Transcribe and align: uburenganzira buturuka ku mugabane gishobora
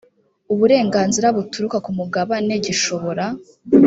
uburenganzira 0.53 1.27
buturuka 1.37 1.77
ku 1.85 1.91
mugabane 1.97 2.53
gishobora 2.65 3.25